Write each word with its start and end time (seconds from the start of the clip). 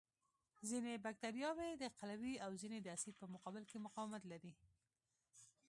ځینې 0.69 0.93
بکټریاوې 1.05 1.69
د 1.81 1.83
قلوي 1.99 2.35
او 2.45 2.51
ځینې 2.61 2.79
د 2.81 2.87
اسید 2.95 3.15
په 3.21 3.27
مقابل 3.33 3.63
کې 3.69 3.77
مقاومت 3.85 4.23
لري. 4.31 4.53